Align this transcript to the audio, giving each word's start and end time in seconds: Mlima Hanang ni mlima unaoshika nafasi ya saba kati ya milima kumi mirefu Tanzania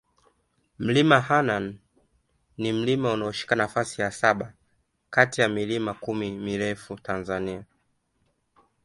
Mlima 0.79 1.21
Hanang 1.21 1.75
ni 2.57 2.73
mlima 2.73 3.13
unaoshika 3.13 3.55
nafasi 3.55 4.01
ya 4.01 4.11
saba 4.11 4.53
kati 5.09 5.41
ya 5.41 5.49
milima 5.49 5.93
kumi 5.93 6.31
mirefu 6.31 6.95
Tanzania 6.95 7.63